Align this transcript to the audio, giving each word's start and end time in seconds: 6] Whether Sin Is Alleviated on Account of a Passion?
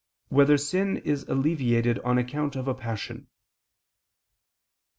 6] 0.29 0.31
Whether 0.35 0.57
Sin 0.57 0.97
Is 0.97 1.25
Alleviated 1.25 1.99
on 1.99 2.17
Account 2.17 2.55
of 2.55 2.67
a 2.67 2.73
Passion? 2.73 3.27